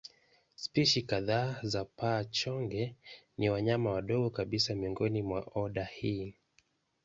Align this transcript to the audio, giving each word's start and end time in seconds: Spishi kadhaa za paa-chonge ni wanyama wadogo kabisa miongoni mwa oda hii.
Spishi 0.55 1.01
kadhaa 1.01 1.59
za 1.63 1.85
paa-chonge 1.85 2.95
ni 3.37 3.49
wanyama 3.49 3.91
wadogo 3.91 4.29
kabisa 4.29 4.75
miongoni 4.75 5.21
mwa 5.21 5.51
oda 5.55 5.83
hii. 5.85 6.35